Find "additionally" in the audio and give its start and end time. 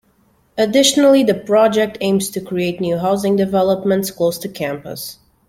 0.57-1.23